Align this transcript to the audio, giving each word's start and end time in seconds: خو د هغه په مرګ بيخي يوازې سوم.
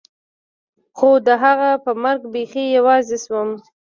خو 0.97 1.09
د 1.27 1.29
هغه 1.43 1.69
په 1.83 1.91
مرګ 2.03 2.21
بيخي 2.33 2.65
يوازې 2.77 3.17
سوم. 3.25 3.49